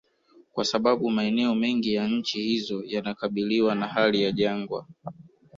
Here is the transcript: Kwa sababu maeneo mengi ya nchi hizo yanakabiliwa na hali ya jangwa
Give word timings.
Kwa 0.51 0.65
sababu 0.65 1.09
maeneo 1.11 1.55
mengi 1.55 1.93
ya 1.93 2.07
nchi 2.07 2.41
hizo 2.41 2.83
yanakabiliwa 2.85 3.75
na 3.75 3.87
hali 3.87 4.23
ya 4.23 4.31
jangwa 4.31 4.85